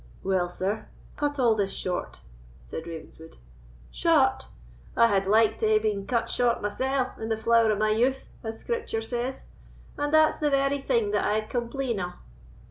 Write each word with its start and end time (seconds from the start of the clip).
"Well, 0.23 0.49
sir, 0.49 0.87
cut 1.15 1.37
all 1.37 1.53
this 1.53 1.71
short," 1.71 2.21
said 2.63 2.87
Ravenswood. 2.87 3.37
"Short! 3.91 4.47
I 4.97 5.05
had 5.05 5.27
like 5.27 5.59
to 5.59 5.67
hae 5.67 5.77
been 5.77 6.07
cut 6.07 6.27
short 6.27 6.59
mysell, 6.59 7.11
in 7.19 7.29
the 7.29 7.37
flower 7.37 7.69
of 7.69 7.77
my 7.77 7.91
youth, 7.91 8.27
as 8.43 8.57
Scripture 8.59 9.03
says; 9.03 9.45
and 9.99 10.11
that's 10.11 10.39
the 10.39 10.49
very 10.49 10.81
thing 10.81 11.11
that 11.11 11.23
I 11.23 11.41
compleen 11.41 11.99
o'. 11.99 12.13